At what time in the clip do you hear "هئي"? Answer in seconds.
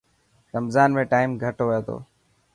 1.69-1.79